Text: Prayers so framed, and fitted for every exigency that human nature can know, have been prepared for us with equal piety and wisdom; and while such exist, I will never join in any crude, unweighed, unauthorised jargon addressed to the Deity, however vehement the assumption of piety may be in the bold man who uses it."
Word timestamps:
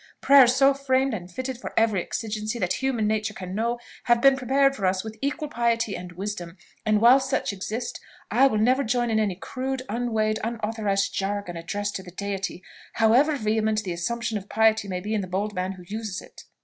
Prayers 0.19 0.55
so 0.55 0.73
framed, 0.73 1.13
and 1.13 1.31
fitted 1.31 1.59
for 1.59 1.75
every 1.77 2.01
exigency 2.01 2.57
that 2.57 2.81
human 2.81 3.05
nature 3.05 3.35
can 3.35 3.53
know, 3.53 3.77
have 4.05 4.19
been 4.19 4.35
prepared 4.35 4.75
for 4.75 4.87
us 4.87 5.03
with 5.03 5.15
equal 5.21 5.47
piety 5.47 5.95
and 5.95 6.13
wisdom; 6.13 6.57
and 6.87 7.01
while 7.01 7.19
such 7.19 7.53
exist, 7.53 7.99
I 8.31 8.47
will 8.47 8.57
never 8.57 8.83
join 8.83 9.11
in 9.11 9.19
any 9.19 9.35
crude, 9.35 9.83
unweighed, 9.89 10.39
unauthorised 10.43 11.13
jargon 11.13 11.55
addressed 11.55 11.95
to 11.97 12.01
the 12.01 12.09
Deity, 12.09 12.63
however 12.93 13.35
vehement 13.37 13.83
the 13.83 13.93
assumption 13.93 14.39
of 14.39 14.49
piety 14.49 14.87
may 14.87 15.01
be 15.01 15.13
in 15.13 15.21
the 15.21 15.27
bold 15.27 15.53
man 15.53 15.73
who 15.73 15.83
uses 15.83 16.19
it." 16.19 16.45